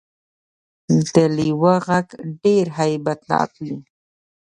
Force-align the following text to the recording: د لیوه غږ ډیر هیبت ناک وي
د 1.13 1.15
لیوه 1.37 1.75
غږ 1.87 2.07
ډیر 2.43 2.65
هیبت 2.79 3.19
ناک 3.29 3.51
وي 3.65 3.77